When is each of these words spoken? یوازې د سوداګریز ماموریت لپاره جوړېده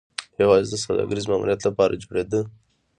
یوازې 0.41 0.67
د 0.71 0.75
سوداګریز 0.85 1.25
ماموریت 1.31 1.61
لپاره 1.67 1.99
جوړېده 2.03 2.39